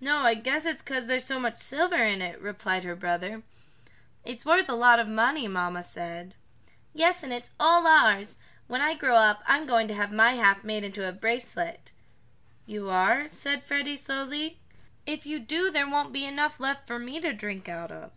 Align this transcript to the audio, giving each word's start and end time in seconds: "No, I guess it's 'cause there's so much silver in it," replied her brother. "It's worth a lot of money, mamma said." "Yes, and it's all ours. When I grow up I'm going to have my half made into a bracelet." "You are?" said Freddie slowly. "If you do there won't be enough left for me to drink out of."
"No, 0.00 0.18
I 0.18 0.34
guess 0.34 0.64
it's 0.64 0.80
'cause 0.80 1.08
there's 1.08 1.24
so 1.24 1.40
much 1.40 1.56
silver 1.56 1.96
in 1.96 2.22
it," 2.22 2.38
replied 2.40 2.84
her 2.84 2.94
brother. 2.94 3.42
"It's 4.24 4.46
worth 4.46 4.68
a 4.68 4.76
lot 4.76 5.00
of 5.00 5.08
money, 5.08 5.48
mamma 5.48 5.82
said." 5.82 6.36
"Yes, 6.94 7.24
and 7.24 7.32
it's 7.32 7.50
all 7.58 7.84
ours. 7.84 8.38
When 8.68 8.80
I 8.80 8.94
grow 8.94 9.16
up 9.16 9.42
I'm 9.44 9.66
going 9.66 9.88
to 9.88 9.94
have 9.94 10.12
my 10.12 10.34
half 10.34 10.62
made 10.62 10.84
into 10.84 11.08
a 11.08 11.10
bracelet." 11.10 11.90
"You 12.64 12.90
are?" 12.90 13.26
said 13.32 13.64
Freddie 13.64 13.96
slowly. 13.96 14.60
"If 15.04 15.26
you 15.26 15.40
do 15.40 15.68
there 15.72 15.88
won't 15.90 16.12
be 16.12 16.24
enough 16.24 16.60
left 16.60 16.86
for 16.86 17.00
me 17.00 17.18
to 17.20 17.32
drink 17.32 17.68
out 17.68 17.90
of." 17.90 18.12